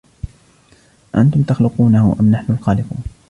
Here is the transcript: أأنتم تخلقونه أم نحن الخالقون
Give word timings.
أأنتم 1.15 1.43
تخلقونه 1.43 2.15
أم 2.19 2.31
نحن 2.31 2.53
الخالقون 2.53 3.03